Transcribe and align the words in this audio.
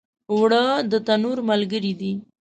اوړه 0.31 0.63
د 0.91 0.93
تنور 1.07 1.37
ملګری 1.49 1.93
دي 1.99 2.11